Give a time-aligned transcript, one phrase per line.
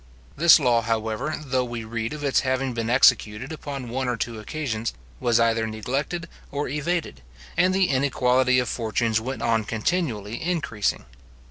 [0.35, 4.39] This law, however, though we read of its having been executed upon one or two
[4.39, 7.21] occasions, was either neglected or evaded,
[7.55, 11.05] and the inequality of fortunes went on continually increasing.